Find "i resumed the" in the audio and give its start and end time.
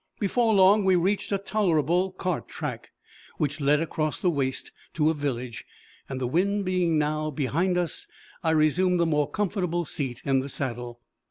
8.41-9.05